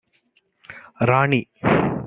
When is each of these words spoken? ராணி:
ராணி: 1.01 1.41